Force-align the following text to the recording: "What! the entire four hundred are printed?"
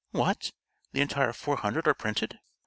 "What! 0.13 0.51
the 0.93 1.01
entire 1.01 1.31
four 1.31 1.57
hundred 1.57 1.87
are 1.87 1.93
printed?" 1.93 2.39